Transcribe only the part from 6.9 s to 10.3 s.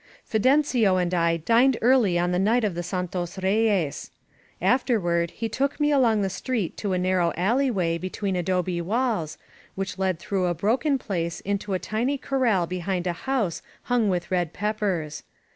a narrow alley way between adobe walls, which led